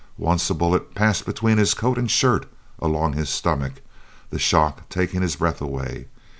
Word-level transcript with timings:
Once 0.17 0.49
a 0.49 0.55
bullet 0.55 0.95
passed 0.95 1.27
between 1.27 1.59
his 1.59 1.75
coat 1.75 1.95
and 1.95 2.09
shirt 2.09 2.47
along 2.79 3.13
his 3.13 3.29
stomach, 3.29 3.83
the 4.31 4.39
shock 4.39 4.89
taking 4.89 5.21
his 5.21 5.35
breath 5.35 5.61
away. 5.61 6.07